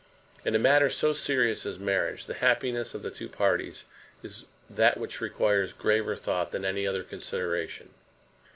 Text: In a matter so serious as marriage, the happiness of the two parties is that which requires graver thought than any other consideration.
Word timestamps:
In 0.43 0.55
a 0.55 0.57
matter 0.57 0.89
so 0.89 1.13
serious 1.13 1.63
as 1.63 1.77
marriage, 1.77 2.25
the 2.25 2.33
happiness 2.33 2.95
of 2.95 3.03
the 3.03 3.11
two 3.11 3.29
parties 3.29 3.85
is 4.23 4.45
that 4.67 4.97
which 4.99 5.21
requires 5.21 5.73
graver 5.73 6.15
thought 6.15 6.49
than 6.51 6.65
any 6.65 6.87
other 6.87 7.03
consideration. 7.03 7.91